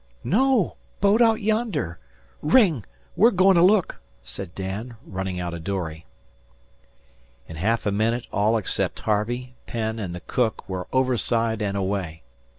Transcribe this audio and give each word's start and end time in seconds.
"No! 0.23 0.77
Boat 0.99 1.21
out 1.21 1.41
yonder. 1.43 1.99
Ring! 2.41 2.83
We're 3.15 3.29
goin' 3.29 3.55
to 3.55 3.61
look," 3.61 4.01
said 4.23 4.55
Dan, 4.55 4.95
running 5.05 5.39
out 5.39 5.53
a 5.53 5.59
dory. 5.59 6.07
In 7.47 7.57
half 7.57 7.85
a 7.85 7.91
minute 7.91 8.25
all 8.33 8.57
except 8.57 9.01
Harvey, 9.01 9.53
Penn, 9.67 9.99
and 9.99 10.15
the 10.15 10.21
cook 10.21 10.67
were 10.67 10.87
overside 10.91 11.61
and 11.61 11.77
away. 11.77 12.23